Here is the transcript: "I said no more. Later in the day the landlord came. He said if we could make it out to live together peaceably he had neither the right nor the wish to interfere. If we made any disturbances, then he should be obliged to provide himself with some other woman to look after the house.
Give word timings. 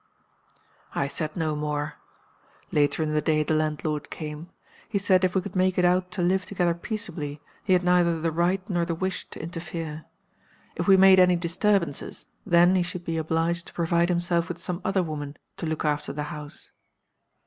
"I 0.95 1.05
said 1.07 1.37
no 1.37 1.55
more. 1.55 1.97
Later 2.71 3.03
in 3.03 3.13
the 3.13 3.21
day 3.21 3.43
the 3.43 3.53
landlord 3.53 4.09
came. 4.09 4.49
He 4.89 4.97
said 4.97 5.23
if 5.23 5.35
we 5.35 5.41
could 5.41 5.55
make 5.55 5.77
it 5.77 5.85
out 5.85 6.09
to 6.13 6.23
live 6.23 6.43
together 6.43 6.73
peaceably 6.73 7.39
he 7.63 7.73
had 7.73 7.83
neither 7.83 8.19
the 8.19 8.31
right 8.31 8.67
nor 8.67 8.83
the 8.83 8.95
wish 8.95 9.29
to 9.29 9.39
interfere. 9.39 10.05
If 10.75 10.87
we 10.87 10.97
made 10.97 11.19
any 11.19 11.35
disturbances, 11.35 12.25
then 12.47 12.73
he 12.73 12.81
should 12.81 13.05
be 13.05 13.17
obliged 13.17 13.67
to 13.67 13.73
provide 13.75 14.09
himself 14.09 14.49
with 14.49 14.57
some 14.57 14.81
other 14.83 15.03
woman 15.03 15.37
to 15.57 15.67
look 15.67 15.85
after 15.85 16.11
the 16.11 16.23
house. 16.33 16.71